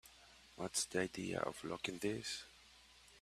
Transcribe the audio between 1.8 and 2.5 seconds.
this?